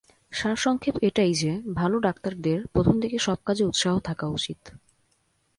সারসংক্ষেপ 0.31 0.95
এটাই 1.01 1.33
যে, 1.33 1.51
ভালো 1.75 1.97
ডাক্তারদের 1.99 2.59
প্রথমদিকে 2.67 3.17
সব 3.19 3.37
কাজে 3.45 3.63
উৎসাহ 3.65 3.95
থাকা 3.99 4.25
উচিৎ। 4.27 4.59